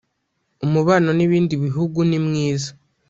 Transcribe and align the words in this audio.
umubano 0.65 1.09
n 1.17 1.19
ibindi 1.25 1.53
bihugu 1.63 1.97
nimwiza 2.09 2.69